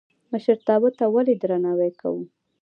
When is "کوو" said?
2.01-2.21